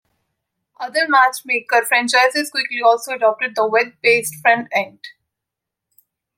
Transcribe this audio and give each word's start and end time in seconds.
Other 0.79 1.05
Matchmaker 1.07 1.83
franchises 1.85 2.49
quickly 2.49 2.81
also 2.83 3.13
adopted 3.13 3.53
the 3.53 3.67
web 3.67 3.93
based 4.01 4.33
front-end. 4.41 5.01